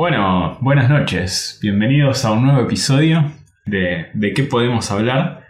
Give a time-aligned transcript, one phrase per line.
[0.00, 1.58] Bueno, buenas noches.
[1.60, 3.32] Bienvenidos a un nuevo episodio
[3.66, 5.46] de ¿De qué podemos hablar?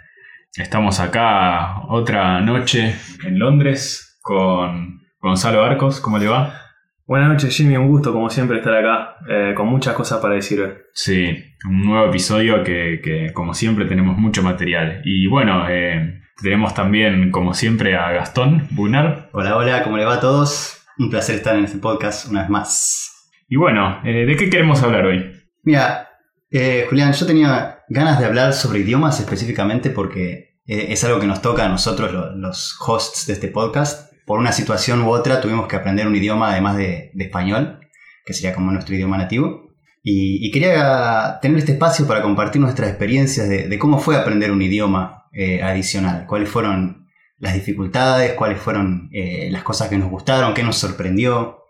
[0.57, 6.01] Estamos acá otra noche en Londres con Gonzalo Arcos.
[6.01, 6.70] ¿Cómo le va?
[7.11, 10.61] Buenas noches Jimmy, un gusto como siempre estar acá, eh, con muchas cosas para decir
[10.61, 10.75] hoy.
[10.93, 11.27] Sí,
[11.69, 15.03] un nuevo episodio que, que, como siempre tenemos mucho material.
[15.05, 19.29] Y bueno, eh, tenemos también como siempre a Gastón Bunar.
[19.33, 20.87] Hola, hola, ¿cómo le va a todos?
[21.01, 23.33] Un placer estar en este podcast una vez más.
[23.49, 25.33] Y bueno, eh, ¿de qué queremos hablar hoy?
[25.65, 26.11] Mira,
[26.49, 31.27] eh, Julián, yo tenía ganas de hablar sobre idiomas específicamente porque eh, es algo que
[31.27, 34.10] nos toca a nosotros los hosts de este podcast.
[34.31, 37.81] Por una situación u otra tuvimos que aprender un idioma además de, español,
[38.25, 39.73] que sería como nuestro idioma nativo.
[40.05, 45.25] Y, quería tener este espacio para compartir nuestras experiencias de, cómo fue aprender un idioma
[45.65, 47.09] adicional, cuáles fueron
[47.39, 49.11] las dificultades, cuáles fueron
[49.51, 51.65] las cosas que nos gustaron, qué nos sorprendió.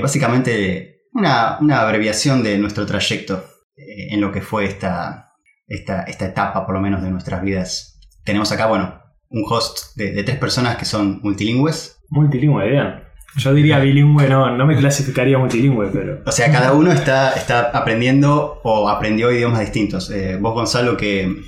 [0.00, 3.44] básicamente una, abreviación de nuestro trayecto
[3.76, 5.34] eh, en lo que fue esta,
[5.66, 8.00] esta, esta, etapa, por lo menos, de nuestras vidas.
[8.24, 12.00] Tenemos acá, bueno, un host de, tres personas que son multilingües.
[12.10, 13.06] Multilingüe, bien.
[13.36, 16.22] Yo diría bilingüe, no, no me clasificaría multilingüe, pero...
[16.24, 20.10] O sea, cada uno está, está aprendiendo o aprendió idiomas distintos.
[20.10, 21.42] Eh, vos, Gonzalo, que...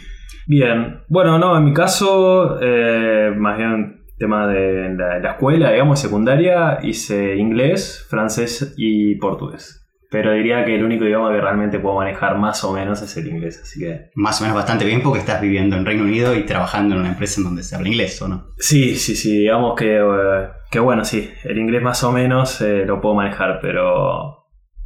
[0.47, 6.81] Bien, bueno, no, en mi caso, eh, más bien tema de la, escuela, digamos, secundaria,
[6.83, 9.78] hice inglés, francés y portugués.
[10.11, 13.29] Pero diría que el único idioma que realmente puedo manejar más o menos es el
[13.29, 14.11] inglés, así que...
[14.15, 17.11] Más o menos bastante bien porque estás viviendo en Reino Unido y trabajando en una
[17.11, 18.47] empresa en donde se habla inglés, ¿o no?
[18.57, 22.85] Sí, sí, sí, digamos que, eh, que bueno, sí, el inglés más o menos eh,
[22.87, 24.39] lo puedo manejar, pero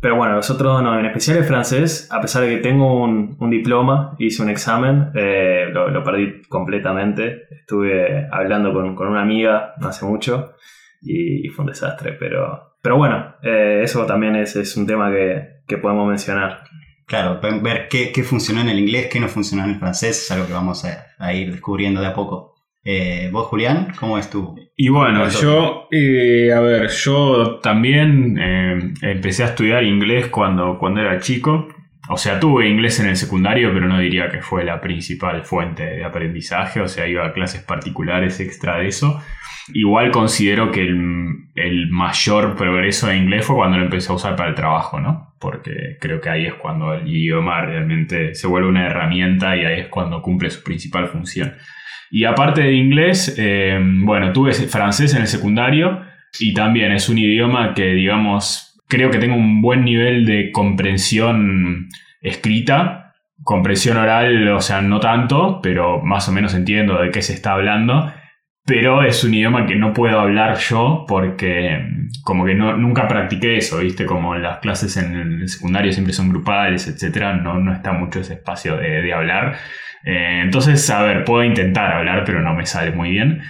[0.02, 3.38] pero bueno, los otros no, en especial el francés, a pesar de que tengo un,
[3.48, 7.44] diploma, hice un examen, eh, lo, perdí completamente.
[7.48, 10.54] Estuve hablando con, una amiga no hace mucho
[11.02, 15.78] y, fue un desastre, pero, pero bueno, eh, eso también es, es un tema que,
[15.78, 16.64] podemos mencionar.
[17.06, 20.30] Claro, ver qué, qué, funcionó en el inglés, qué no funcionó en el francés, es
[20.30, 22.52] algo que vamos a ir descubriendo de a poco.
[22.84, 24.56] Eh, ¿Vos, Julián, cómo es tú?
[24.76, 31.00] Y bueno, yo, eh, a ver, yo también eh, empecé a estudiar inglés cuando, cuando
[31.00, 31.68] era chico.
[32.08, 35.84] O sea, tuve inglés en el secundario, pero no diría que fue la principal fuente
[35.84, 36.80] de aprendizaje.
[36.80, 39.22] O sea, iba a clases particulares extra de eso.
[39.72, 44.48] Igual considero que el, mayor progreso de inglés fue cuando lo empecé a usar para
[44.48, 45.34] el trabajo, ¿no?
[45.40, 49.80] Porque creo que ahí es cuando el idioma realmente se vuelve una herramienta y ahí
[49.80, 51.54] es cuando cumple su principal función.
[52.10, 56.00] Y aparte de inglés, eh, bueno, tuve francés en el secundario
[56.40, 61.88] y también es un idioma que, digamos, creo que tengo un buen nivel de comprensión
[62.20, 67.32] escrita, comprensión oral, o sea, no tanto, pero más o menos entiendo de qué se
[67.32, 68.12] está hablando.
[68.66, 71.84] Pero es un idioma que no puedo hablar yo porque
[72.22, 74.04] como que no, nunca practiqué eso, ¿viste?
[74.04, 77.34] Como las clases en el secundario siempre son grupales, etc.
[77.42, 79.56] No, no está mucho ese espacio de, de hablar.
[80.04, 83.40] Eh, entonces, a ver, puedo intentar hablar, pero no me sale muy bien.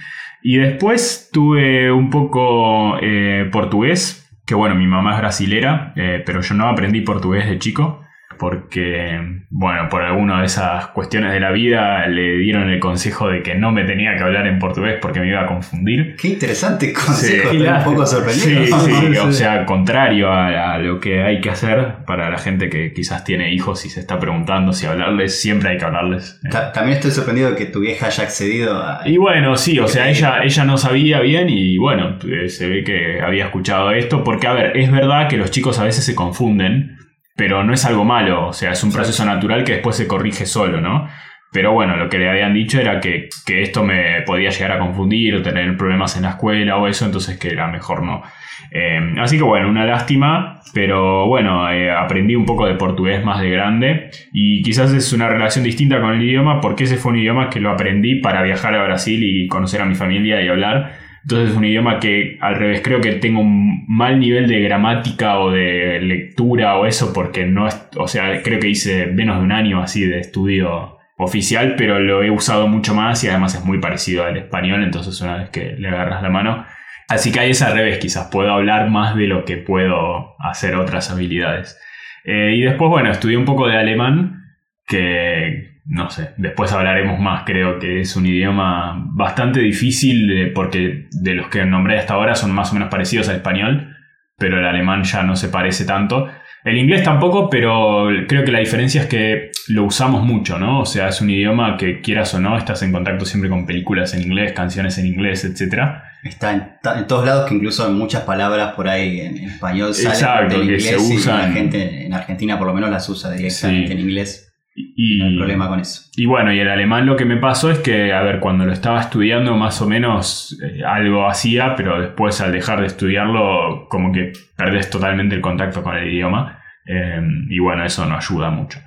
[0.41, 6.41] Y después tuve un poco eh, portugués, que bueno, mi mamá es brasilera, eh, pero
[6.41, 8.02] yo no aprendí portugués de chico
[8.37, 13.41] porque, bueno, por alguna de esas cuestiones de la vida le dieron el consejo de
[13.41, 16.15] que no me tenía que hablar en portugués porque me iba a confundir.
[16.15, 18.77] Qué interesante consejo, un poco sorprendido.
[18.79, 22.93] Sí, sí, o sea, contrario a, lo que hay que hacer para la gente que
[22.93, 26.41] quizás tiene hijos y se está preguntando si hablarles, siempre hay que hablarles.
[26.73, 29.01] También estoy sorprendido de que tu vieja haya accedido a...
[29.05, 32.17] Y bueno, sí, o sea, ella, ella no sabía bien y bueno,
[32.47, 35.83] se ve que había escuchado esto, porque a ver, es verdad que los chicos a
[35.83, 36.97] veces se confunden
[37.35, 40.45] pero no es algo malo, o sea, es un proceso natural que después se corrige
[40.45, 41.07] solo, ¿no?
[41.53, 45.35] Pero bueno, lo que le habían dicho era que, esto me podía llegar a confundir
[45.35, 48.23] o tener problemas en la escuela o eso, entonces que era mejor no.
[48.71, 53.39] Eh, así que bueno, una lástima, pero bueno, eh, aprendí un poco de portugués más
[53.39, 57.19] de grande y quizás es una relación distinta con el idioma porque ese fue un
[57.19, 60.93] idioma que lo aprendí para viajar a Brasil y conocer a mi familia y hablar
[61.23, 65.39] entonces es un idioma que al revés creo que tengo un mal nivel de gramática
[65.39, 69.43] o de lectura o eso porque no es, o sea, creo que hice menos de
[69.43, 73.63] un año así de estudio oficial, pero lo he usado mucho más y además es
[73.63, 76.65] muy parecido al español, entonces una vez que le agarras la mano.
[77.07, 80.75] Así que ahí es al revés, quizás puedo hablar más de lo que puedo hacer
[80.75, 81.79] otras habilidades.
[82.25, 84.43] Eh, y después, bueno, estudié un poco de alemán,
[84.87, 91.33] que no sé, después hablaremos más, creo que es un idioma bastante difícil porque de
[91.33, 93.95] los que nombré hasta ahora son más o menos parecidos al español,
[94.37, 96.27] pero el alemán ya no se parece tanto.
[96.63, 100.79] El inglés tampoco, pero creo que la diferencia es que lo usamos mucho, ¿no?
[100.79, 104.13] O sea, es un idioma que quieras o no, estás en contacto siempre con películas
[104.13, 105.81] en inglés, canciones en inglés, etc.
[106.23, 106.63] Está en,
[106.97, 110.57] en todos lados, que incluso hay muchas palabras por ahí en, en español salen Exacto,
[110.59, 111.37] del que se y usan.
[111.39, 113.91] la gente en Argentina por lo menos las usa directamente Sí.
[113.93, 114.52] en inglés.
[114.75, 116.09] Y, No hay problema con eso.
[116.15, 118.73] y bueno, y el alemán lo que me pasó es que, a ver, cuando lo
[118.73, 124.11] estaba estudiando más o menos eh, algo hacía, pero después al dejar de estudiarlo como
[124.11, 126.59] que perdés totalmente el contacto con el idioma.
[126.85, 128.79] Eh, y bueno, eso no ayuda mucho.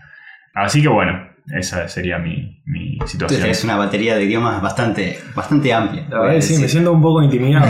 [0.54, 3.42] Así que bueno, esa sería mi, mi Entonces situación.
[3.42, 6.06] tenés una batería de idiomas bastante, bastante amplia.
[6.10, 7.66] La verdad sí, me siento un poco intimidado.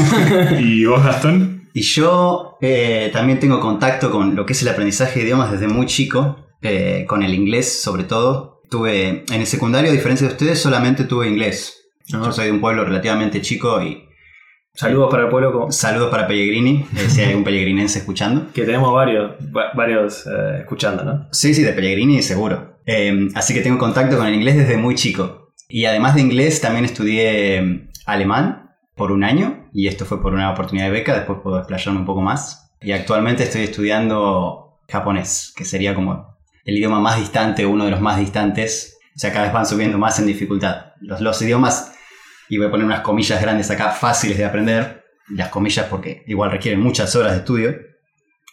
[0.58, 1.68] ¿Y vos, Gastón?
[1.74, 5.68] Y yo eh, también tengo contacto con lo que es el aprendizaje de idiomas desde
[5.68, 8.60] muy chico, eh, con el inglés sobre todo.
[8.70, 11.90] Tuve en el secundario, a diferencia de ustedes, solamente tuve inglés.
[12.12, 12.22] Ah.
[12.24, 14.06] Yo soy de un pueblo relativamente chico y
[14.72, 18.46] Saludos para el pueblo, saludos para Pellegrini, eh, si hay algún pellegrinense escuchando.
[18.54, 21.26] que tenemos varios, va- varios eh, escuchando, ¿no?
[21.32, 22.78] Sí, sí, de Pellegrini seguro.
[22.86, 25.52] Eh, así que tengo contacto con el inglés desde muy chico.
[25.68, 29.68] Y además de inglés, también estudié eh, alemán por un año.
[29.74, 32.72] Y esto fue por una oportunidad de beca, después puedo explayarme un poco más.
[32.80, 36.29] Y actualmente estoy estudiando japonés, que sería como
[36.64, 38.98] el idioma más distante, uno de los más distantes.
[39.14, 40.92] O sea, cada vez van subiendo más en dificultad.
[41.00, 41.92] Los, los idiomas,
[42.48, 45.04] y voy a poner unas comillas grandes acá, fáciles de aprender.
[45.28, 47.76] Las comillas porque igual requieren muchas horas de estudio.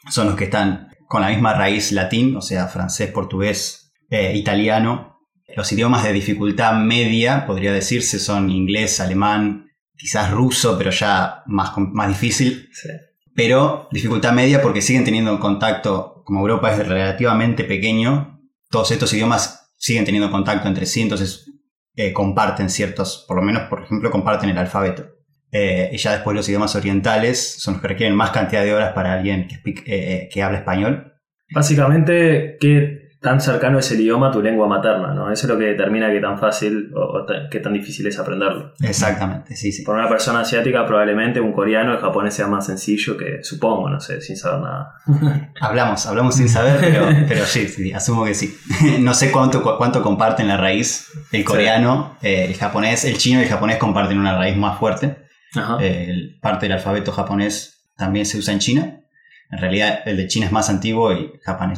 [0.10, 5.20] Son los que están con la misma raíz latín, o sea, francés, portugués, eh, italiano.
[5.56, 11.72] Los idiomas de dificultad media, podría decirse, son inglés, alemán, quizás ruso, pero ya más,
[11.78, 12.70] más difícil.
[12.74, 12.90] Sí.
[13.34, 19.72] Pero dificultad media porque siguen teniendo contacto, como Europa es relativamente pequeño, todos estos idiomas
[19.78, 21.50] siguen teniendo contacto entre sí, entonces
[21.96, 25.08] eh, comparten ciertos, por lo menos, por ejemplo, comparten el alfabeto.
[25.54, 28.92] Eh, y ya después los idiomas orientales son los que requieren más cantidad de horas
[28.92, 31.14] para alguien que, speak- eh, que habla español.
[31.56, 35.14] Básicamente, ¿qué tan cercano es el idioma a tu lengua materna?
[35.14, 35.32] ¿no?
[35.32, 38.18] Eso es lo que determina qué tan fácil o, o tan- qué tan difícil es
[38.20, 38.74] aprenderlo.
[38.82, 39.84] Exactamente, sí, sí.
[39.84, 44.00] Para una persona asiática, probablemente un coreano, el japonés sea más sencillo que, supongo, no
[44.00, 44.94] sé, sin saber nada.
[45.62, 48.56] Hablamos, hablamos sin saber, pero, pero sí, sí, asumo que sí.
[49.00, 51.08] No sé cuánto, cu- cuánto comparten la raíz.
[51.32, 55.18] El coreano, eh, el japonés, el chino y el japonés comparten una raíz más fuerte.
[55.56, 55.78] Ajá.
[55.82, 59.00] Eh, parte del alfabeto japonés también se usa en China.
[59.50, 61.32] En realidad el de China es más antiguo y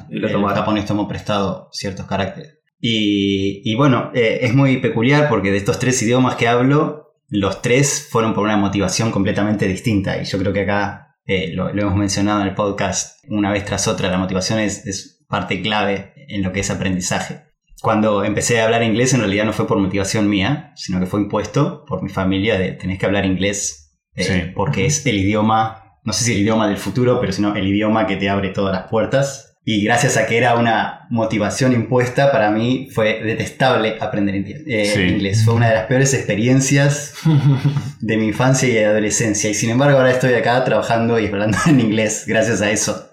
[0.10, 0.56] el tomaron.
[0.56, 2.60] japonés tomó prestado ciertos caracteres.
[2.82, 7.62] Y, y bueno, eh, es muy peculiar porque de estos tres idiomas que hablo, los
[7.62, 10.20] tres fueron por una motivación completamente distinta.
[10.22, 13.66] Y yo creo que acá eh, lo, lo hemos mencionado en el podcast una vez
[13.66, 17.42] tras otra, la motivación es, es parte clave en lo que es aprendizaje.
[17.82, 21.22] Cuando empecé a hablar inglés en realidad no fue por motivación mía, sino que fue
[21.22, 24.52] impuesto por mi familia de tenés que hablar inglés eh, Sí.
[24.56, 28.08] porque es el idioma, no sé si el idioma del futuro, pero sino el idioma
[28.08, 29.46] que te abre todas las puertas.
[29.66, 34.36] Y gracias a que era una motivación impuesta, para mí fue detestable aprender
[34.68, 35.02] eh, Sí.
[35.02, 35.44] inglés.
[35.46, 37.14] Fue una de las peores experiencias
[38.00, 39.50] de mi infancia y adolescencia.
[39.50, 43.10] Y sin embargo ahora estoy acá trabajando y hablando en inglés gracias a eso.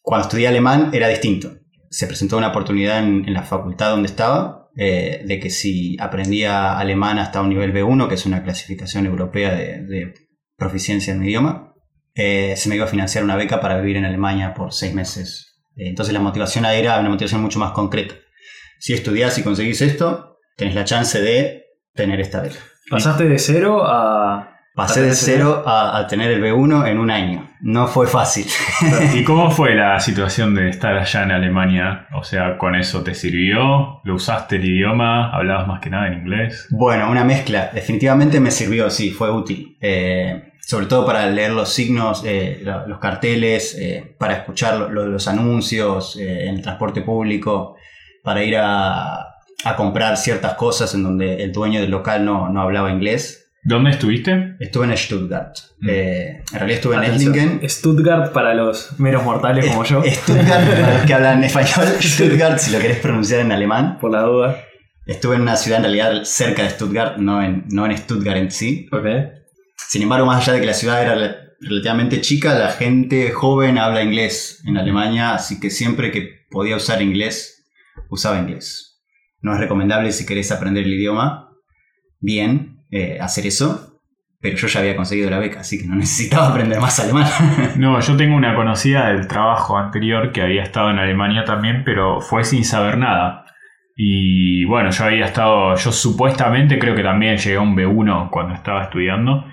[0.00, 1.52] Cuando estudié alemán era distinto.
[1.90, 6.78] Se presentó una oportunidad en, en la facultad donde estaba eh, de que si aprendía
[6.78, 10.14] alemán hasta un nivel B1, que es una clasificación europea de, de
[10.56, 11.71] proficiencia en un idioma,
[12.14, 15.62] eh, se me iba a financiar una beca para vivir en Alemania por seis meses.
[15.76, 18.14] Eh, entonces la motivación ahí era una motivación mucho más concreta.
[18.78, 21.64] Si estudiás y conseguís esto, tenés la chance de
[21.94, 22.58] tener esta beca.
[22.90, 24.48] Pasaste de cero a.
[24.74, 27.50] Pasé de cero a, a tener el B1 en un año.
[27.60, 28.46] No fue fácil.
[29.14, 32.08] ¿Y cómo fue la situación de estar allá en Alemania?
[32.14, 34.00] O sea, ¿con eso te sirvió?
[34.02, 35.30] ¿Lo usaste el idioma?
[35.30, 36.68] ¿Hablabas más que nada en inglés?
[36.70, 37.70] Bueno, una mezcla.
[37.72, 39.76] Definitivamente me sirvió, sí, fue útil.
[39.78, 44.88] Eh, sobre todo para leer los signos, eh, lo- los carteles, eh, para escuchar lo-
[44.90, 47.76] lo- los anuncios eh, en el transporte público,
[48.22, 49.14] para ir a,
[49.64, 53.38] a comprar ciertas cosas en donde el dueño del local no, no hablaba inglés.
[53.64, 54.56] ¿Dónde estuviste?
[54.58, 55.54] Estuve en Stuttgart.
[55.80, 55.88] Mm.
[55.88, 57.68] Eh, en realidad estuve en Atención, Esslingen.
[57.70, 62.72] Stuttgart para los meros mortales como yo, Stuttgart, para los que hablan español, Stuttgart, si
[62.72, 63.98] lo querés pronunciar en alemán.
[64.00, 64.56] por la duda.
[65.06, 68.50] Estuve en una ciudad en realidad cerca de Stuttgart, no en, no en Stuttgart en
[68.50, 68.88] sí.
[68.92, 69.04] Ok.
[69.92, 73.76] Sin embargo, más allá de que la ciudad era rel- relativamente chica, la gente joven
[73.76, 77.62] habla inglés en Alemania, así que siempre que podía usar inglés,
[78.08, 79.02] usaba inglés.
[79.42, 81.50] No es recomendable si querés aprender el idioma,
[82.20, 84.00] bien, eh, hacer eso,
[84.40, 87.28] pero yo ya había conseguido la beca, así que no necesitaba aprender más alemán.
[87.76, 92.22] No, yo tengo una conocida del trabajo anterior que había estado en Alemania también, pero
[92.22, 93.44] fue sin saber nada.
[93.94, 98.54] Y bueno, yo había estado, yo supuestamente creo que también llegué a un B1 cuando
[98.54, 99.44] estaba estudiando,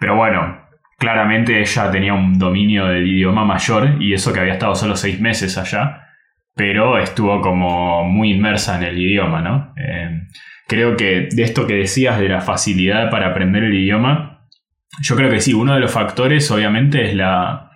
[0.00, 0.58] pero bueno,
[0.98, 5.20] claramente ella tenía un dominio del idioma mayor y eso que había estado solo seis
[5.20, 6.08] meses allá,
[6.56, 9.72] pero estuvo como muy inmersa en el idioma, ¿no?
[9.76, 10.22] Eh,
[10.66, 14.46] creo que de esto que decías de la facilidad para aprender el idioma,
[15.02, 17.70] yo creo que sí, uno de los factores obviamente es la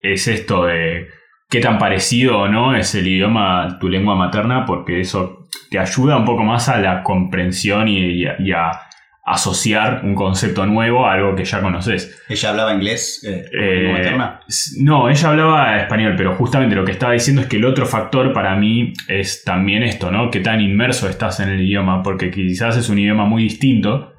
[0.00, 1.08] es esto de
[1.48, 6.16] qué tan parecido o no es el idioma tu lengua materna, porque eso te ayuda
[6.16, 8.80] un poco más a la comprensión y, a,
[9.24, 12.22] asociar un concepto nuevo a algo que ya conoces.
[12.28, 14.40] ¿Ella hablaba inglés eh, eh, materna?
[14.78, 18.32] No, ella hablaba español, pero justamente lo que estaba diciendo es que el otro factor
[18.32, 20.30] para mí es también esto, ¿no?
[20.30, 24.14] Qué tan inmerso estás en el idioma, porque quizás es un idioma muy distinto,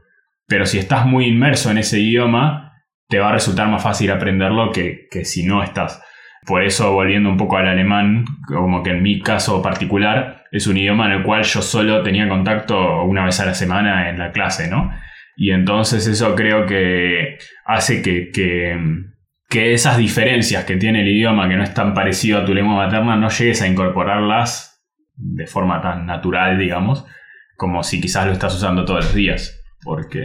[0.48, 2.74] pero si estás muy inmerso en ese idioma,
[3.08, 6.02] te va a resultar más fácil aprenderlo que, que si no estás.
[6.46, 10.78] Por eso, volviendo un poco al alemán, como que en mi caso particular, es un
[10.78, 14.32] idioma en el cual yo solo tenía contacto una vez a la semana en la
[14.32, 14.92] clase, ¿no?
[15.36, 21.56] Y entonces eso creo que hace que, que, esas diferencias que tiene el idioma, que
[21.56, 24.84] no es tan parecido a tu lengua materna, no llegues a incorporarlas
[25.16, 27.06] de forma tan natural, digamos,
[27.56, 29.62] como si quizás lo estás usando todos los días.
[29.84, 30.24] Porque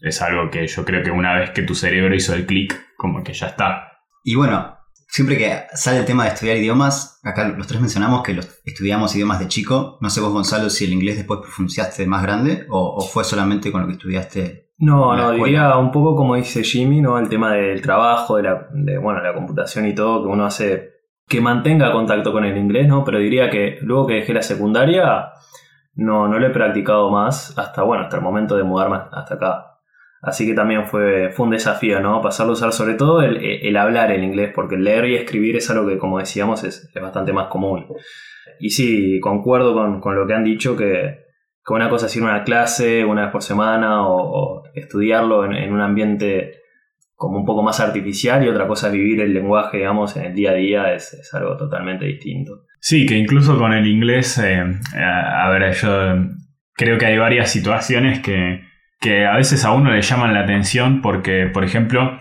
[0.00, 3.22] es algo que yo creo que una vez que tu cerebro hizo el clic, como
[3.22, 3.92] que ya está.
[4.24, 4.76] Y bueno,
[5.12, 9.14] Siempre que sale el tema de estudiar idiomas, acá los tres mencionamos que los estudiamos
[9.14, 9.98] idiomas de chico.
[10.00, 13.82] No sé vos, Gonzalo, si el inglés después pronunciaste más grande o, fue solamente con
[13.82, 14.70] lo que estudiaste.
[14.78, 17.18] No, no, diría un poco como dice Jimmy, ¿no?
[17.18, 18.68] El tema del trabajo, de la,
[19.02, 20.92] bueno, la computación y todo, que uno hace
[21.28, 23.04] que mantenga contacto con el inglés, ¿no?
[23.04, 25.34] Pero diría que luego que dejé la secundaria,
[25.92, 29.71] no, no lo he practicado más hasta, bueno, hasta el momento de mudarme hasta acá.
[30.22, 32.22] Así que también fue, fue un desafío, ¿no?
[32.22, 35.88] Pasarlo a usar sobre todo el, hablar el inglés, porque leer y escribir es algo
[35.88, 37.86] que, como decíamos, es, bastante más común.
[38.60, 41.22] Y sí, concuerdo con, lo que han dicho, que,
[41.68, 45.80] una cosa es ir a una clase una vez por semana o, estudiarlo en, un
[45.80, 46.60] ambiente
[47.16, 50.34] como un poco más artificial y otra cosa es vivir el lenguaje, digamos, en el
[50.34, 52.66] día a día, es, algo totalmente distinto.
[52.78, 54.62] Sí, que incluso con el inglés, eh,
[54.96, 55.90] a ver, yo
[56.74, 58.71] creo que hay varias situaciones que
[59.02, 62.20] que a veces a uno le llaman la atención porque, por ejemplo,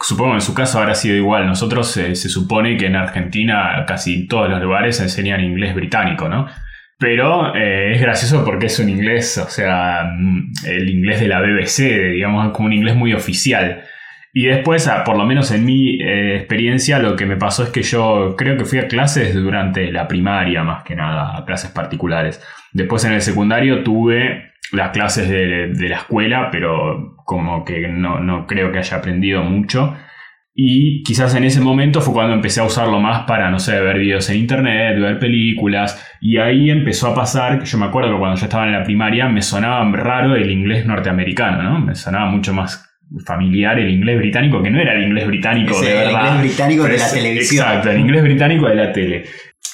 [0.00, 1.46] supongo en su caso habrá sido igual.
[1.46, 6.46] Nosotros eh, se supone que en Argentina casi todos los lugares enseñan inglés británico, ¿no?
[6.98, 11.40] Pero eh, es gracioso porque es un inglés, o sea, mm, el inglés de la
[11.40, 13.84] BBC, digamos, como un inglés muy oficial.
[14.32, 17.70] Y después, ah, por lo menos en mi eh, experiencia, lo que me pasó es
[17.70, 21.70] que yo creo que fui a clases durante la primaria, más que nada, a clases
[21.70, 22.42] particulares.
[22.72, 28.72] Después en el secundario tuve las clases de, la escuela, pero como que no, creo
[28.72, 29.94] que haya aprendido mucho.
[30.58, 33.98] Y quizás en ese momento fue cuando empecé a usarlo más para, no sé, ver
[33.98, 36.02] videos en internet, ver películas.
[36.20, 38.82] Y ahí empezó a pasar, que yo me acuerdo que cuando yo estaba en la
[38.82, 41.80] primaria me sonaba raro el inglés norteamericano, ¿no?
[41.80, 42.86] Me sonaba mucho más
[43.24, 46.06] familiar el inglés británico, que no era el inglés británico de verdad.
[46.06, 47.66] El inglés británico de la televisión.
[47.66, 49.24] Exacto, el inglés británico de la tele.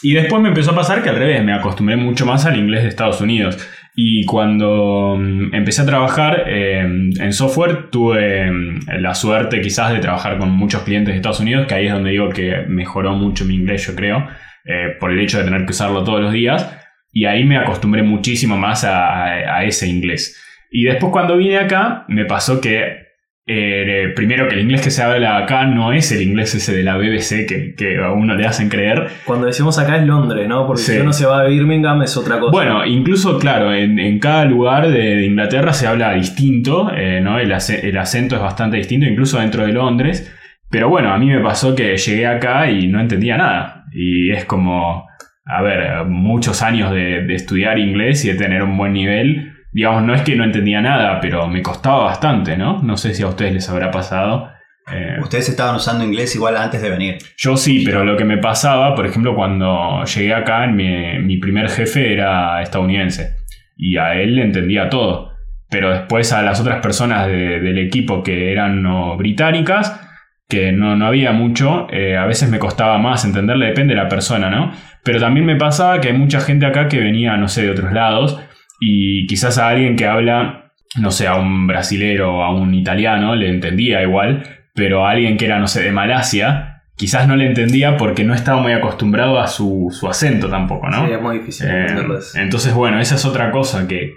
[0.02, 2.82] Y después me empezó a pasar que al revés, me acostumbré mucho más al inglés
[2.82, 3.56] de Estados Unidos.
[3.94, 10.00] Y cuando mm, empecé a trabajar eh, en software, tuve mm, la suerte quizás de
[10.00, 13.44] trabajar con muchos clientes de Estados Unidos, que ahí es donde digo que mejoró mucho
[13.44, 14.26] mi inglés, yo creo,
[14.64, 16.78] eh, por el hecho de tener que usarlo todos los días.
[17.12, 20.42] Y ahí me acostumbré muchísimo más a ese inglés.
[20.70, 23.11] Y después cuando vine acá, me pasó que
[23.44, 26.84] eh, primero que el inglés que se habla acá no es el inglés ese de
[26.84, 27.46] la BBC
[27.76, 29.08] que, a uno le hacen creer.
[29.24, 30.66] Cuando decimos acá es Londres, ¿no?
[30.66, 32.52] Porque si uno se va a Birmingham es otra cosa.
[32.52, 37.38] Bueno, incluso, claro, en, cada lugar de, Inglaterra se habla distinto, eh, ¿no?
[37.38, 40.32] El, acento es bastante distinto, incluso dentro de Londres.
[40.70, 43.84] Pero bueno, a mí me pasó que llegué acá y no entendía nada.
[43.92, 45.06] Y es como,
[45.44, 50.02] a ver, muchos años de, de estudiar inglés y de tener un buen nivel digamos,
[50.04, 52.82] no es que no entendía nada, pero me costaba bastante, ¿no?
[52.82, 54.50] No sé si a ustedes les habrá pasado.
[54.92, 57.18] Eh, ustedes estaban usando inglés igual antes de venir.
[57.38, 61.70] Yo sí, pero lo que me pasaba, por ejemplo, cuando llegué acá, mi, mi primer
[61.70, 63.36] jefe era estadounidense
[63.76, 65.32] y a él le entendía todo.
[65.70, 69.98] Pero después a las otras personas del equipo que eran no británicas,
[70.46, 74.08] que no, no había mucho, eh, a veces me costaba más entenderle, depende de la
[74.08, 74.70] persona, ¿no?
[75.02, 77.92] Pero también me pasaba que hay mucha gente acá que venía, no sé, de otros
[77.92, 78.38] lados
[78.84, 83.36] y quizás a alguien que habla, no sé, a un brasilero o a un italiano
[83.36, 84.42] le entendía igual,
[84.74, 88.34] pero a alguien que era, no sé, de Malasia, quizás no le entendía porque no
[88.34, 91.06] estaba muy acostumbrado a su, acento tampoco, ¿no?
[91.06, 91.86] Sí, es muy difícil eh,
[92.34, 94.16] Entonces, bueno, esa es otra cosa que,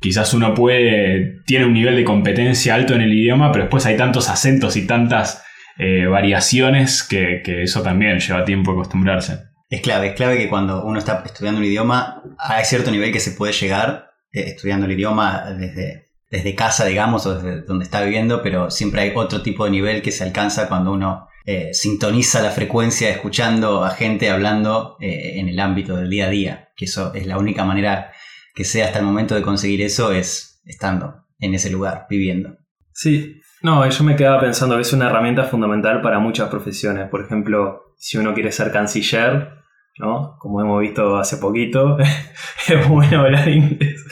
[0.00, 3.96] quizás uno puede, tiene un nivel de competencia alto en el idioma, pero después hay
[3.96, 5.44] tantos acentos y tantas
[5.78, 9.53] eh, variaciones que, que eso también lleva tiempo acostumbrarse.
[9.74, 13.18] Es clave, es clave que cuando uno está estudiando un idioma, hay cierto nivel que
[13.18, 18.00] se puede llegar eh, estudiando el idioma desde, desde casa, digamos, o desde donde está
[18.04, 22.40] viviendo, pero siempre hay otro tipo de nivel que se alcanza cuando uno eh, sintoniza
[22.40, 26.84] la frecuencia escuchando a gente hablando eh, en el ámbito del día a día, que
[26.84, 28.12] eso es la única manera
[28.54, 32.58] que sea hasta el momento de conseguir eso, es estando en ese lugar, viviendo.
[32.92, 37.08] Sí, no, yo me quedaba pensando es una herramienta fundamental para muchas profesiones.
[37.08, 39.63] Por ejemplo, si uno quiere ser canciller,
[39.98, 40.36] ¿no?
[40.38, 41.98] Como hemos visto hace poquito,
[42.68, 44.04] es bueno hablar inglés.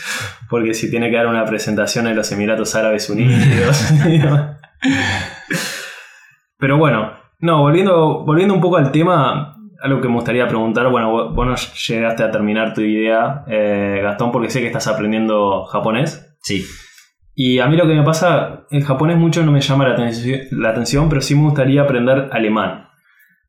[0.49, 3.93] Porque si tiene que dar una presentación en los Emiratos Árabes Unidos.
[6.59, 11.33] Pero bueno, no, volviendo, volviendo un poco al tema, algo que me gustaría preguntar, bueno,
[11.33, 16.37] vos no llegaste a terminar tu idea, eh, Gastón, porque sé que estás aprendiendo japonés.
[16.41, 16.65] Sí.
[17.35, 20.41] Y a mí lo que me pasa, el japonés mucho no me llama la, atención,
[20.53, 22.89] la atención pero sí me gustaría aprender alemán.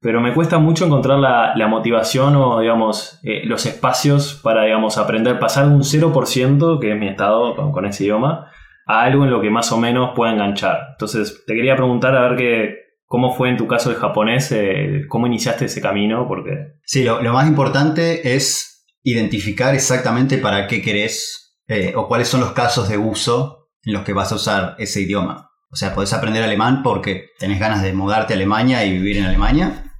[0.03, 5.39] Pero me cuesta mucho encontrar la, motivación o, digamos, eh, los espacios para, digamos, aprender,
[5.39, 8.51] pasar de un 0%, que es mi estado con, con, ese idioma,
[8.85, 10.89] a algo en lo que más o menos pueda enganchar.
[10.91, 15.03] Entonces, te quería preguntar a ver qué, cómo fue en tu caso el japonés, eh,
[15.07, 16.73] cómo iniciaste ese camino, porque...
[16.83, 22.41] Sí, lo, lo, más importante es identificar exactamente para qué querés eh, o cuáles son
[22.41, 25.49] los casos de uso en los que vas a usar ese idioma.
[25.71, 29.25] O sea, podés aprender alemán porque tenés ganas de mudarte a Alemania y vivir en
[29.25, 29.92] Alemania.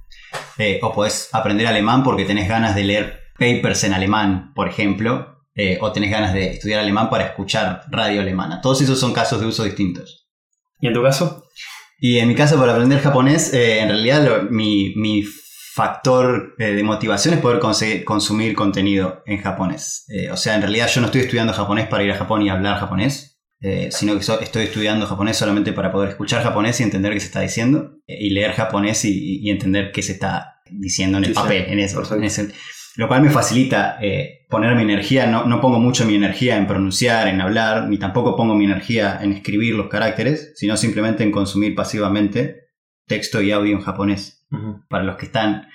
[0.58, 5.44] Eh, o podés aprender alemán porque tenés ganas de leer papers en alemán, por ejemplo.
[5.56, 8.60] Eh, o tenés ganas de estudiar alemán para escuchar radio alemana.
[8.60, 10.26] Todos esos son casos de uso distintos.
[10.80, 11.44] ¿Y en tu caso?
[12.00, 15.22] Y en mi caso, para aprender japonés, eh, en realidad lo, mi, mi,
[15.74, 17.58] factor de motivación es poder
[18.04, 20.06] consumir contenido en japonés.
[20.30, 22.78] o sea, en realidad yo no estoy estudiando japonés para ir a Japón y hablar
[22.78, 27.12] japonés eh, sino que so, estoy estudiando japonés solamente para poder escuchar japonés y entender
[27.12, 31.18] qué se está diciendo, eh, y leer japonés y, y, entender qué se está diciendo
[31.18, 32.52] en el sí, papel, sí, en, eso, en ese,
[32.96, 36.66] lo cual me facilita eh, poner mi energía, no, no, pongo mucho mi energía en
[36.66, 41.30] pronunciar, en hablar, ni tampoco pongo mi energía en escribir los caracteres, sino simplemente en
[41.30, 42.68] consumir pasivamente
[43.06, 44.46] texto y audio en japonés.
[44.50, 44.86] Uh -huh.
[44.88, 45.68] Para los que están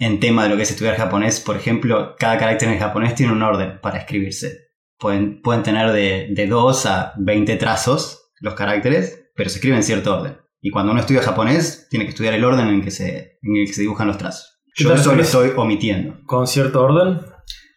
[0.00, 3.32] en tema de lo que es estudiar japonés, por ejemplo, cada carácter en japonés tiene
[3.32, 4.69] un orden para escribirse
[5.00, 9.82] pueden, pueden tener de, de 2 a 20 trazos los caracteres, pero se escriben en
[9.82, 10.36] cierto orden.
[10.60, 13.66] Y cuando uno estudia japonés, tiene que estudiar el orden en que se, en el
[13.66, 14.60] que se dibujan los trazos.
[14.76, 16.20] Yo eso lo estoy omitiendo.
[16.26, 17.20] ¿Con cierto orden?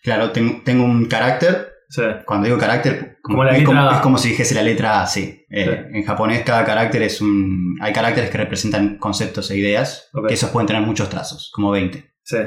[0.04, 1.71] Claro, tengo, tengo un carácter.
[1.89, 2.02] Sí.
[2.26, 3.76] Cuando digo carácter, como, la es, letra...
[3.76, 5.45] como, es, como, si dijese la letra A, sí.
[5.50, 5.98] Eh, sí.
[5.98, 7.78] En japonés cada carácter es un...
[7.82, 10.30] Hay caracteres que representan conceptos e ideas, okay.
[10.30, 12.13] que esos pueden tener muchos trazos, como 20.
[12.24, 12.38] Sí.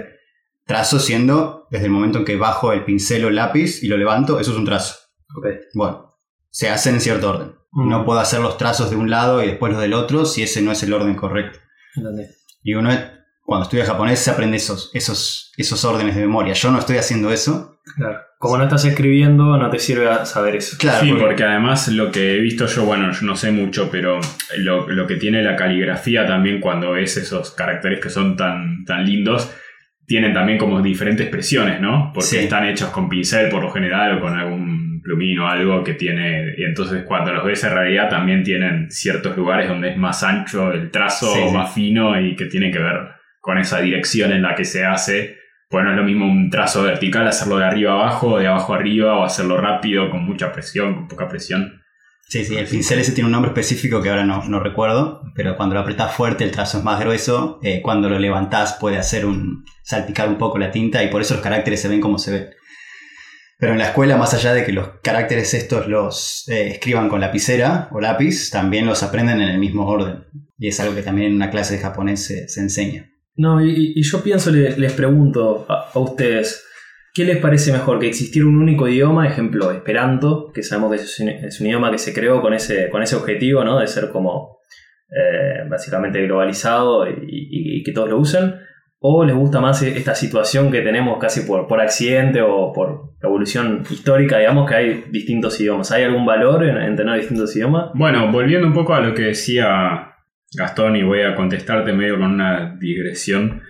[0.66, 3.96] Trazo siendo desde el momento en que bajo el pincel o el lápiz y lo
[3.96, 4.96] levanto, eso es un trazo.
[5.38, 5.58] Okay.
[5.74, 6.18] Bueno,
[6.50, 7.52] se hacen en cierto orden.
[7.72, 7.88] Mm.
[7.88, 10.62] No puedo hacer los trazos de un lado y después los del otro si ese
[10.62, 11.58] no es el orden correcto.
[11.94, 12.30] ¿Dónde?
[12.62, 12.90] Y uno,
[13.42, 16.54] cuando estudia japonés, se aprende esos, esos, esos órdenes de memoria.
[16.54, 17.78] Yo no estoy haciendo eso.
[17.96, 18.18] Claro.
[18.38, 20.76] Como no estás escribiendo, no te sirve saber eso.
[20.78, 21.24] Claro, sí, porque...
[21.24, 24.20] porque además lo que he visto yo, bueno, yo no sé mucho, pero
[24.58, 29.06] lo, lo que tiene la caligrafía también cuando ves esos caracteres que son tan, tan
[29.06, 29.50] lindos
[30.06, 32.12] tienen también como diferentes presiones, ¿no?
[32.14, 32.38] Porque sí.
[32.38, 36.54] están hechos con pincel por lo general o con algún plumín o algo que tiene.
[36.56, 40.72] Y entonces cuando los ves en realidad también tienen ciertos lugares donde es más ancho
[40.72, 44.42] el trazo sí, o más fino y que tiene que ver con esa dirección en
[44.42, 45.38] la que se hace.
[45.68, 48.46] Pues no es lo mismo un trazo vertical, hacerlo de arriba a abajo, o de
[48.46, 51.82] abajo a arriba, o hacerlo rápido, con mucha presión, con poca presión.
[52.28, 55.56] Sí, sí, el pincel ese tiene un nombre específico que ahora no, no recuerdo, pero
[55.56, 59.26] cuando lo apretás fuerte el trazo es más grueso, eh, cuando lo levantás puede hacer
[59.26, 62.32] un salpicar un poco la tinta y por eso los caracteres se ven como se
[62.32, 62.50] ven.
[63.58, 67.20] Pero en la escuela, más allá de que los caracteres estos los eh, escriban con
[67.20, 70.24] lapicera o lápiz, también los aprenden en el mismo orden.
[70.58, 73.10] Y es algo que también en una clase de japonés se, se enseña.
[73.36, 76.64] No, y, y, yo pienso, les, les pregunto a, a ustedes,
[77.16, 77.98] ¿Qué les parece mejor?
[77.98, 79.26] ¿Que existiera un único idioma?
[79.26, 82.90] Ejemplo, Esperanto, que sabemos que es un, es un idioma que se creó con ese,
[82.90, 83.80] con ese objetivo, ¿no?
[83.80, 84.58] De ser como
[85.08, 88.56] eh, básicamente globalizado y, que todos lo usen.
[88.98, 93.82] ¿O les gusta más esta situación que tenemos casi por, por accidente o por evolución
[93.88, 95.90] histórica, digamos, que hay distintos idiomas?
[95.92, 97.92] ¿Hay algún valor en, en tener distintos idiomas?
[97.94, 100.16] Bueno, volviendo un poco a lo que decía
[100.54, 103.62] Gastón, y voy a contestarte medio con una digresión.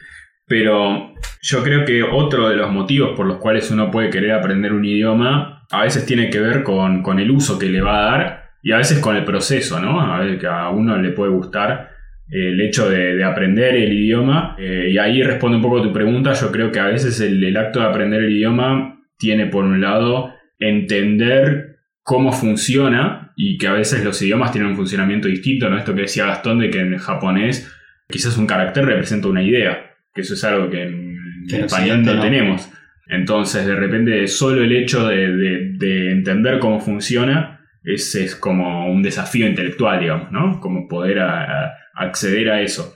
[0.47, 4.73] Pero yo creo que otro de los motivos por los cuales uno puede querer aprender
[4.73, 8.11] un idioma a veces tiene que ver con, con el uso que le va a
[8.11, 10.01] dar y a veces con el proceso, ¿no?
[10.01, 11.91] A ver, que a uno le puede gustar
[12.29, 14.57] el hecho de, de aprender el idioma.
[14.59, 16.33] Eh, y ahí responde un poco a tu pregunta.
[16.33, 19.81] Yo creo que a veces el, el acto de aprender el idioma tiene por un
[19.81, 25.79] lado entender cómo funciona y que a veces los idiomas tienen un funcionamiento distinto, ¿no?
[25.79, 27.73] Esto que decía Gastón de que en japonés
[28.09, 29.86] quizás un carácter representa una idea
[30.17, 31.17] que eso es algo que en,
[31.49, 32.69] que español no, tenemos.
[33.09, 38.91] Entonces, de repente, solo el hecho de, de, de, entender cómo funciona es, es como
[38.91, 40.59] un desafío intelectual, digamos, ¿no?
[40.59, 42.95] Como poder a- a- acceder a eso.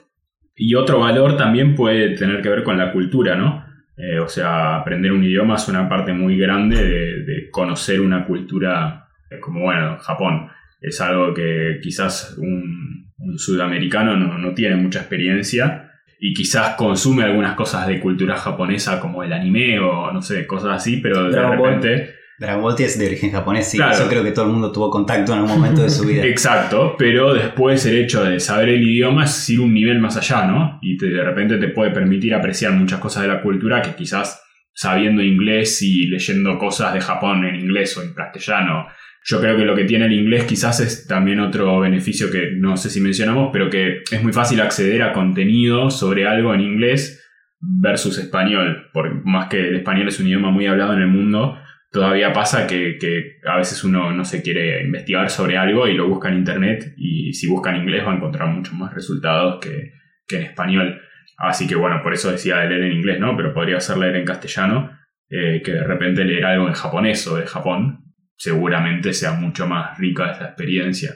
[0.57, 3.65] Y otro valor también puede tener que ver con la cultura, ¿no?
[3.97, 8.25] Eh, o sea, aprender un idioma es una parte muy grande de, de conocer una
[8.27, 10.49] cultura eh, como, bueno, Japón.
[10.81, 15.90] Es algo que quizás un, un sudamericano no, no tiene mucha experiencia
[16.21, 20.77] y quizás consume algunas cosas de cultura japonesa como el anime o no sé, cosas
[20.77, 21.75] así, pero de Dragon Ball.
[21.75, 22.15] repente...
[22.39, 23.77] Dragon Ball es de origen japonés, sí.
[23.77, 23.93] Claro.
[23.93, 26.23] Eso creo que todo el mundo tuvo contacto en algún momento de su vida.
[26.27, 30.47] Exacto, pero después el hecho de saber el idioma es ir un nivel más allá,
[30.47, 30.79] ¿no?
[30.81, 34.43] Y te- de repente te puede permitir apreciar muchas cosas de la cultura que quizás
[34.73, 38.87] sabiendo inglés y leyendo cosas de Japón en inglés o en castellano.
[39.23, 42.77] Yo creo que lo que tiene el inglés quizás es también otro beneficio que no
[42.77, 47.23] sé si mencionamos, pero que es muy fácil acceder a contenido sobre algo en inglés
[47.61, 51.59] versus español, porque más que el español es un idioma muy hablado en el mundo,
[51.91, 56.09] todavía pasa que, que a veces uno no se quiere investigar sobre algo y lo
[56.09, 59.93] busca en internet y si busca en inglés va a encontrar muchos más resultados que,
[60.27, 61.01] que en español.
[61.37, 63.37] Así que bueno, por eso decía de leer en inglés, ¿no?
[63.37, 64.91] Pero podría ser leer en castellano,
[65.29, 68.10] eh, que de repente leer algo en japonés o de Japón,
[68.41, 71.11] seguramente sea mucho más rica esa experiencia.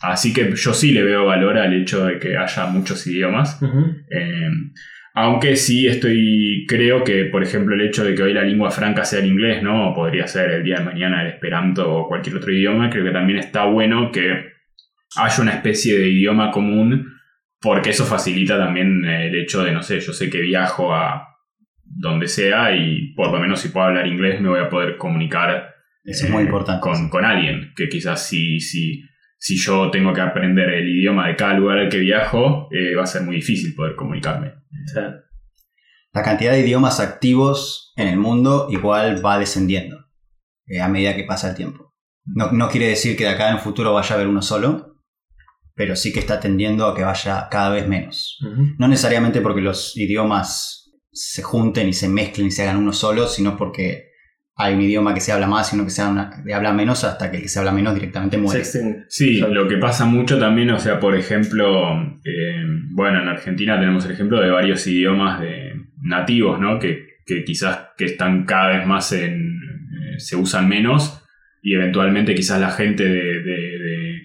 [0.00, 3.60] Así que yo sí le veo valor al hecho de que haya muchos idiomas.
[4.10, 4.48] Eh,
[5.12, 9.04] aunque sí estoy, creo que, por ejemplo, el hecho de que hoy la lengua franca
[9.04, 9.90] sea el inglés, ¿no?
[9.90, 13.10] O podría ser el día de mañana el esperanto o cualquier otro idioma, creo que
[13.10, 14.52] también está bueno que
[15.16, 17.12] haya una especie de idioma común,
[17.60, 21.26] porque eso facilita también el hecho de, no sé, yo sé que viajo a
[21.84, 25.74] donde sea y por lo menos si puedo hablar inglés me voy a poder comunicar
[26.04, 26.80] Eso es muy eh, importante.
[26.80, 29.02] Con, con alguien, que quizás si, si,
[29.38, 33.04] si yo tengo que aprender el idioma de cada lugar al que viajo, eh, va
[33.04, 34.54] a ser muy difícil poder comunicarme.
[36.12, 40.06] La cantidad de idiomas activos en el mundo igual va descendiendo
[40.66, 41.94] eh, a medida que pasa el tiempo.
[42.24, 44.96] No, no quiere decir que de acá en el futuro vaya a haber uno solo,
[45.74, 48.38] pero sí que está tendiendo a que vaya cada vez menos.
[48.78, 53.26] No necesariamente porque los idiomas se junten y se mezclen y se hagan uno solo,
[53.26, 54.09] sino porque
[54.60, 57.02] hay un idioma que se habla más y uno que se habla, que habla menos
[57.04, 58.60] hasta que el que se habla menos directamente muere.
[59.08, 61.94] Sí, lo que pasa mucho también, o sea, por ejemplo,
[62.24, 66.78] eh, bueno, en Argentina tenemos el ejemplo de varios idiomas de nativos, ¿no?
[66.78, 69.34] Que, que quizás que están cada vez más en...
[69.56, 71.24] eh, se usan menos
[71.62, 74.20] y eventualmente quizás la gente de, de, de-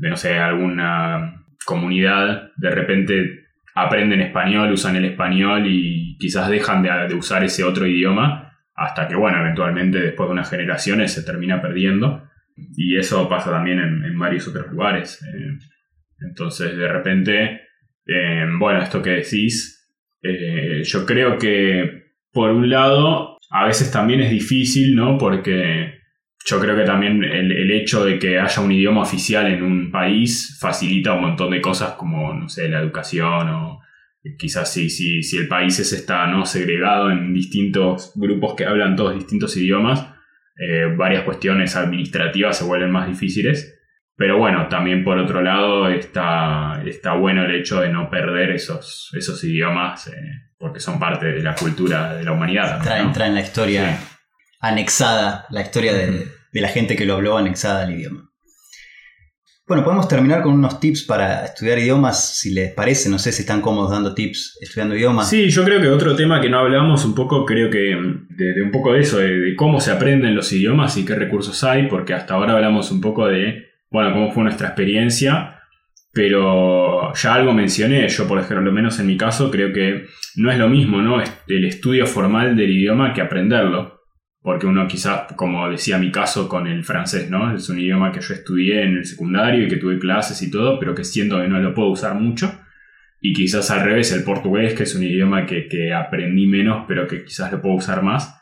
[0.00, 1.34] de, no sé, alguna
[1.66, 7.64] comunidad de repente aprenden español, usan el español y quizás dejan de, de usar ese
[7.64, 8.47] otro idioma
[8.78, 12.22] hasta que, bueno, eventualmente después de unas generaciones se termina perdiendo.
[12.76, 15.22] Y eso pasa también en, varios otros lugares.
[15.22, 15.58] eh.
[16.20, 17.60] entonces, de repente,
[18.06, 19.90] eh, bueno, esto que decís,
[20.22, 25.18] eh, yo creo que, por un lado, a veces también es difícil, ¿no?
[25.18, 25.98] Porque
[26.44, 29.90] yo creo que también el, el hecho de que haya un idioma oficial en un
[29.90, 33.80] país facilita un montón de cosas como, no sé, la educación o
[34.38, 36.44] quizás si, si, si el país ese está ¿no?
[36.44, 40.06] segregado en distintos grupos que hablan todos distintos idiomas,
[40.56, 43.74] eh, varias cuestiones administrativas se vuelven más difíciles.
[44.16, 49.10] Pero bueno, también por otro lado está, está bueno el hecho de no perder esos,
[49.16, 50.12] esos idiomas eh,
[50.58, 52.82] porque son parte de la cultura de la humanidad.
[52.82, 53.12] Trae, ¿no?
[53.12, 54.06] trae en la historia Sí.
[54.60, 58.27] anexada, la historia de, de la gente que lo habló anexada al idioma.
[59.68, 63.10] Bueno, podemos terminar con unos tips para estudiar idiomas, si les parece.
[63.10, 65.28] No sé si están cómodos dando tips estudiando idiomas.
[65.28, 67.94] Sí, yo creo que otro tema que no hablamos un poco, creo que
[68.30, 71.86] de, un poco de eso, de, cómo se aprenden los idiomas y qué recursos hay,
[71.86, 75.60] porque hasta ahora hablamos un poco de, bueno, cómo fue nuestra experiencia,
[76.14, 80.50] pero ya algo mencioné, yo por ejemplo, lo menos en mi caso, creo que no
[80.50, 81.22] es lo mismo, ¿no?
[81.46, 83.97] El estudio formal del idioma que aprenderlo.
[84.40, 87.54] Porque uno quizás, como decía mi caso con el francés, ¿no?
[87.54, 90.78] Es un idioma que yo estudié en el secundario y que tuve clases y todo,
[90.78, 92.52] pero que siento que no lo puedo usar mucho.
[93.20, 97.08] Y quizás al revés, el portugués, que es un idioma que, que aprendí menos, pero
[97.08, 98.38] que quizás lo puedo usar más.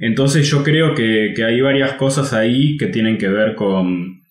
[0.00, 4.22] Entonces yo creo que, que hay varias cosas ahí que tienen que ver con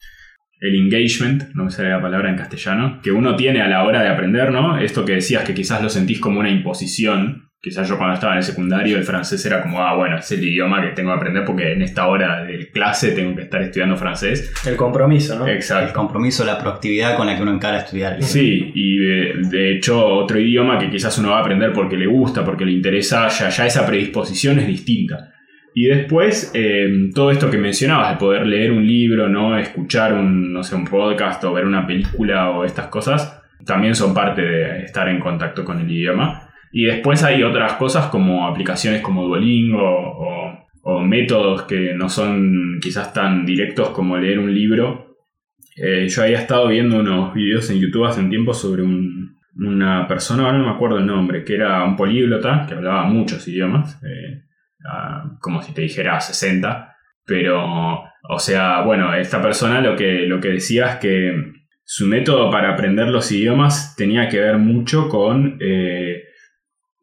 [0.64, 4.02] el engagement, no me sale la palabra en castellano, que uno tiene a la hora
[4.02, 4.78] de aprender, ¿no?
[4.78, 7.50] Esto que decías que quizás lo sentís como una imposición.
[7.64, 10.44] Quizás yo cuando estaba en el secundario el francés era como, ah, bueno, es el
[10.44, 13.96] idioma que tengo que aprender porque en esta hora de clase tengo que estar estudiando
[13.96, 14.52] francés.
[14.68, 15.48] El compromiso, ¿no?
[15.48, 15.94] El Exacto.
[15.94, 18.16] compromiso, la proactividad con la que uno encara estudiar.
[18.16, 18.34] el idioma.
[18.34, 22.06] Sí, y de, de hecho otro idioma que quizás uno va a aprender porque le
[22.06, 25.32] gusta, porque le interesa, ya, ya esa predisposición es distinta.
[25.74, 29.58] Y después, eh, todo esto que mencionabas, de poder leer un libro, ¿no?
[29.58, 34.14] escuchar un, no sé, un podcast o ver una película o estas cosas, también son
[34.14, 36.43] parte de estar en contacto con el idioma.
[36.76, 39.80] Y después hay otras cosas como aplicaciones como Duolingo
[40.82, 45.18] o, métodos que no son quizás tan directos como leer un libro.
[45.78, 50.52] Eh, yo había estado viendo unos videos en YouTube hace un tiempo sobre una persona,
[50.52, 54.42] no me acuerdo el nombre, que era un políglota que hablaba muchos idiomas, eh,
[55.40, 60.50] como si te dijera 60, pero, o sea, bueno, esta persona lo que, lo que
[60.50, 66.23] decía es que su método para aprender los idiomas tenía que ver mucho con eh,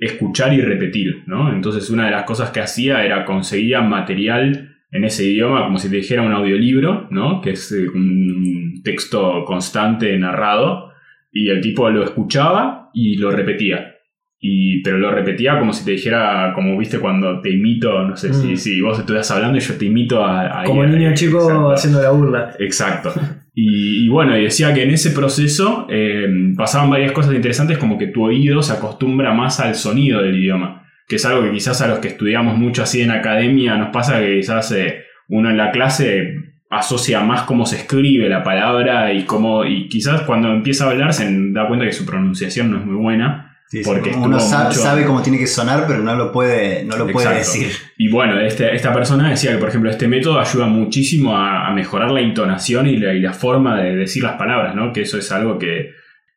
[0.01, 1.53] escuchar y repetir, ¿no?
[1.53, 5.89] Entonces una de las cosas que hacía era conseguía material en ese idioma, como si
[5.89, 7.41] te dijera un audiolibro, ¿no?
[7.41, 10.91] Que es eh, un texto constante narrado,
[11.33, 13.95] y el tipo lo escuchaba y lo repetía.
[14.43, 18.33] Y, pero lo repetía como si te dijera, como viste cuando te imito, no sé
[18.33, 18.57] si, mm.
[18.57, 20.65] si vos estuvieras hablando y yo te imito a...
[20.65, 22.57] como el niño chico haciendo la burla.
[22.59, 23.13] Exacto.
[23.53, 28.07] Y, bueno, y decía que en ese proceso eh, pasaban varias cosas interesantes como que
[28.07, 31.89] tu oído se acostumbra más al sonido del idioma, que es algo que quizás a
[31.89, 35.73] los que estudiamos mucho así en academia nos pasa que quizás eh, uno en la
[35.73, 36.35] clase
[36.71, 41.13] asocia más cómo se escribe la palabra y cómo y quizás cuando empieza a hablar
[41.13, 45.39] se da cuenta que su pronunciación no es muy buena porque uno sabe, cómo tiene
[45.39, 47.69] que sonar, pero no lo puede, no lo puede decir.
[47.97, 52.11] Y bueno, este, esta persona decía que, por ejemplo, este método ayuda muchísimo a, mejorar
[52.11, 54.93] la intonación y la, forma de decir las palabras, ¿no?
[54.93, 55.93] Que eso es algo que,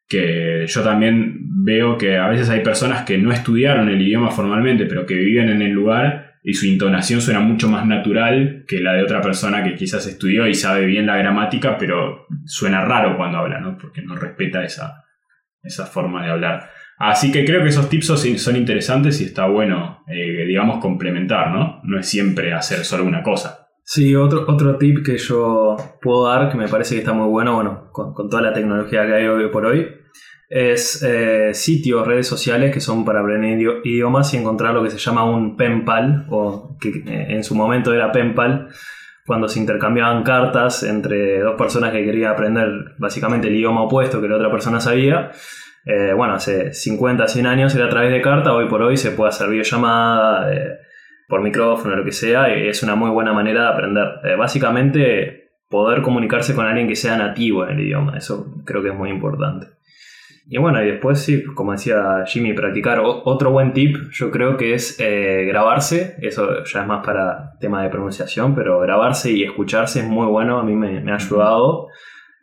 [0.08, 4.86] que yo también veo que a veces hay personas que no estudiaron el idioma formalmente,
[4.86, 8.94] pero que viven en el lugar y su intonación suena mucho más natural que la
[8.94, 13.40] de otra persona que quizás estudió y sabe bien la gramática, pero suena raro cuando
[13.40, 13.78] habla, ¿no?
[13.78, 15.06] Porque no respeta esa,
[15.64, 16.70] esa forma de hablar.
[17.06, 21.82] Así que creo que esos tips son, interesantes y está bueno, eh, digamos, complementar, ¿no?
[21.84, 23.68] No es siempre hacer solo una cosa.
[23.84, 27.56] Sí, otro, otro tip que yo puedo dar, que me parece que está muy bueno,
[27.56, 29.86] bueno, con, toda la tecnología que hay hoy por hoy,
[30.50, 34.98] es eh, sitios, redes sociales que son para aprender idiomas y encontrar lo que se
[34.98, 38.70] llama un penpal, o que eh, en su momento era penpal,
[39.26, 44.30] cuando se intercambiaban cartas entre dos personas que querían aprender básicamente el idioma opuesto que
[44.30, 45.32] la otra persona sabía
[45.86, 49.12] eh, bueno, hace 50, 100 años era a través de carta, hoy por hoy se
[49.12, 50.78] puede hacer videollamada, eh,
[51.28, 54.08] por micrófono, lo que sea, y es una muy buena manera de aprender.
[54.24, 58.90] Eh, básicamente, poder comunicarse con alguien que sea nativo en el idioma, eso creo que
[58.90, 59.68] es muy importante.
[60.46, 63.02] Y bueno, y después sí, como decía Jimmy, practicar.
[63.02, 67.90] otro buen tip yo creo que es grabarse, eso ya es más para tema de
[67.90, 71.88] pronunciación, pero grabarse y escucharse es muy bueno, a mí me, me ha ayudado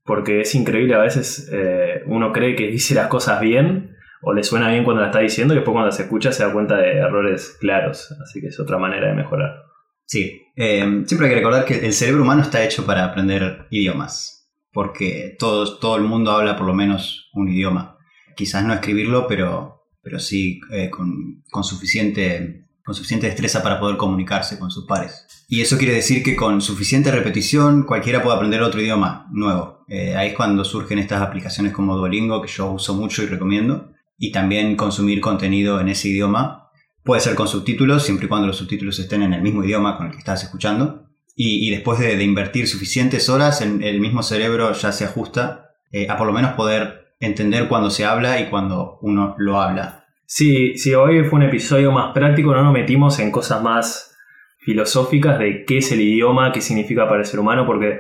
[0.05, 4.43] porque es increíble, a veces eh, uno cree que dice las cosas bien o le
[4.43, 6.99] suena bien cuando la está diciendo y después cuando se escucha se da cuenta de
[6.99, 9.63] errores claros, así que es otra manera de mejorar.
[10.05, 14.51] Sí, eh, siempre hay que recordar que el cerebro humano está hecho para aprender idiomas,
[14.73, 17.97] porque todo, todo el mundo habla por lo menos un idioma.
[18.37, 24.59] Quizás no escribirlo, pero, pero sí eh, con, con suficiente suficiente destreza para poder comunicarse
[24.59, 25.27] con sus pares.
[25.49, 29.85] Y eso quiere decir que con suficiente repetición cualquiera puede aprender otro idioma nuevo.
[29.89, 33.93] Eh, ahí es cuando surgen estas aplicaciones como Duolingo, que yo uso mucho y recomiendo.
[34.19, 36.71] Y también consumir contenido en ese idioma.
[37.03, 40.07] Puede ser con subtítulos, siempre y cuando los subtítulos estén en el mismo idioma con
[40.07, 41.07] el que estás escuchando.
[41.35, 46.17] Y, después de, invertir suficientes horas, el, el mismo cerebro ya se ajusta eh, a
[46.17, 50.00] por lo menos poder entender cuando se habla y cuando uno lo habla.
[50.33, 54.17] Sí, sí, hoy fue un episodio más práctico, no nos metimos en cosas más
[54.59, 57.99] filosóficas de qué es el idioma, qué significa para el ser humano, porque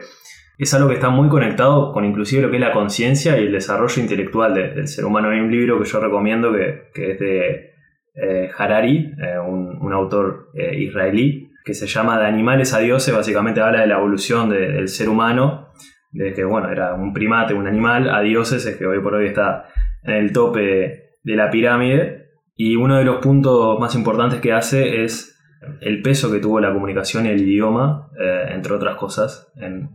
[0.57, 3.53] es algo que está muy conectado con inclusive lo que es la conciencia y el
[3.53, 5.31] desarrollo intelectual del ser humano.
[5.31, 7.73] Hay un libro que yo recomiendo que, es de
[8.15, 13.61] eh, Harari, eh, un, autor eh, israelí, que se llama De animales a dioses, básicamente
[13.61, 15.73] habla de la evolución del ser humano,
[16.13, 19.27] de que bueno, era un primate, un animal, a dioses, es que hoy por hoy
[19.27, 19.67] está
[20.05, 22.20] en el tope de la pirámide
[22.63, 25.35] y uno de los puntos más importantes que hace es
[25.81, 29.95] el peso que tuvo la comunicación y el idioma, eh, entre otras cosas, en,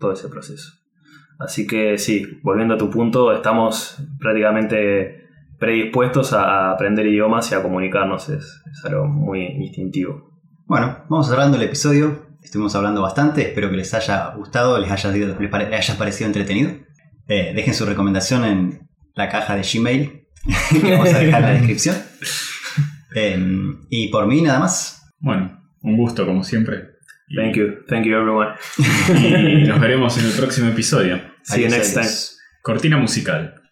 [0.00, 0.72] todo ese proceso.
[1.38, 5.28] Así que sí, volviendo a tu punto, estamos prácticamente
[5.60, 10.32] predispuestos a aprender idiomas y a comunicarnos, es, algo muy instintivo.
[10.66, 12.26] Bueno, vamos cerrando el episodio.
[12.42, 16.72] Estuvimos hablando bastante, espero que les haya gustado, les haya, haya parecido entretenido.
[17.28, 20.23] Eh, dejen su recomendación en la caja de Gmail
[20.70, 21.96] que vamos a dejar en la descripción.
[23.14, 25.02] Em, y por mí nada más.
[25.18, 26.94] Bueno, un gusto como siempre.
[27.34, 28.54] Thank you, thank you everyone.
[29.08, 31.20] y nos veremos en el próximo episodio.
[31.42, 32.08] See you next time.
[32.62, 33.63] Cortina musical.